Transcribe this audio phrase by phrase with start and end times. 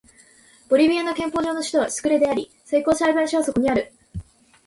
[0.67, 3.93] ボリビアの憲法上の首都はスクレであり最高裁判所はそこにある